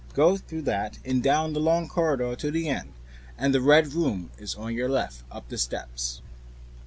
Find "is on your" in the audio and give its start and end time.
4.39-4.89